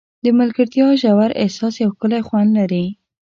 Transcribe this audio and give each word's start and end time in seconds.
د 0.23 0.25
ملګرتیا 0.39 0.87
ژور 1.01 1.29
احساس 1.43 1.73
یو 1.81 1.89
ښکلی 1.95 2.21
خوند 2.27 2.49
لري. 2.59 2.85